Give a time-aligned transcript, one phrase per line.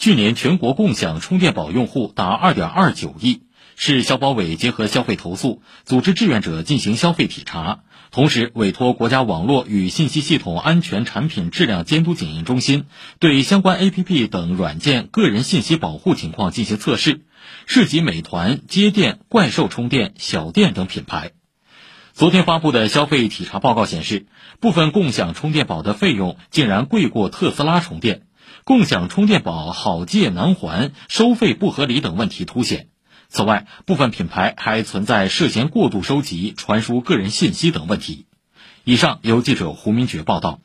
[0.00, 3.42] 去年全国共享充电宝用户达二点二九亿。
[3.76, 7.80] 市消保委结合消费投诉，组织志愿者进行消费体查，
[8.10, 12.86] 同时委托国家网络与信息系统安全产品质量监督检验中心
[13.18, 17.20] 对相关 APP 等软件个人信息保护情况进行测试，
[17.66, 21.32] 涉及美团、街电、怪兽充电、小店等品牌。
[22.14, 24.24] 昨天发布的消费体查报告显示，
[24.60, 28.22] 部分共享充电宝的费用竟然贵过特斯拉充电，
[28.64, 32.88] 共享充电宝好借难还、收费不合理等问题凸显。
[33.28, 38.26] 此外，部分品牌还存在涉嫌过度收集、传输个人信息等问题。
[38.82, 40.58] 以上由记者胡明珏报道。